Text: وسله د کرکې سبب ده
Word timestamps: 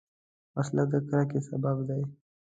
وسله 0.55 0.83
د 0.91 0.93
کرکې 1.09 1.39
سبب 1.49 1.77
ده 1.87 1.97